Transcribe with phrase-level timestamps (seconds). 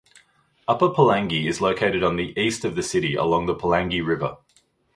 [0.67, 4.37] Upper Pulangi is located on the east of the city along the Pulangi River.